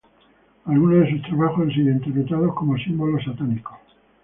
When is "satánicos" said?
3.23-3.77